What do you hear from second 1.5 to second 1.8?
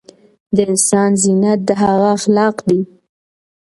د